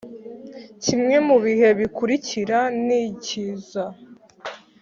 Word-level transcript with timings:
kimwe 0.83 1.15
mu 1.27 1.37
bihe 1.43 1.69
bikurikira 1.79 2.59
nikiza 2.85 3.83